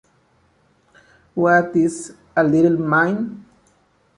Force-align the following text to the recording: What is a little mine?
What 1.35 1.75
is 1.75 2.15
a 2.35 2.43
little 2.43 2.75
mine? 2.81 3.45